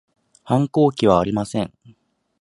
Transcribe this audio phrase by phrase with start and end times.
[0.43, 1.71] 反抗期はありません